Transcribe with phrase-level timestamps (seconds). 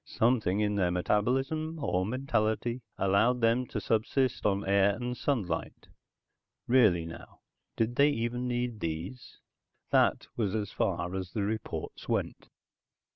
[0.03, 5.89] Something in their metabolism (or mentality?) allowed them to subsist on the air and sunlight.
[6.65, 7.41] (Really now?
[7.75, 9.37] Did they even need these?)
[9.91, 12.49] That was as far as the reports went.